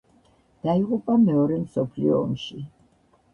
[0.67, 2.65] დაიღუპა მეორე მსოფლიო ომში.